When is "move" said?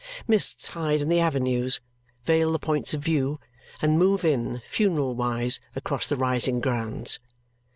3.99-4.25